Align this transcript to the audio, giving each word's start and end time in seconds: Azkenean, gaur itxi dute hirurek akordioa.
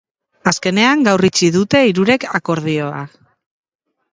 Azkenean, 0.51 1.03
gaur 1.09 1.25
itxi 1.29 1.49
dute 1.57 1.83
hirurek 1.91 2.25
akordioa. 2.41 3.07